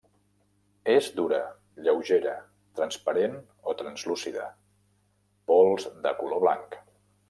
És 0.93 1.09
dura, 1.19 1.41
lleugera, 1.89 2.33
transparent 2.81 3.39
o 3.61 3.77
translúcida; 3.85 4.51
pols 5.53 5.91
de 6.09 6.19
color 6.25 6.49
blanc. 6.49 6.85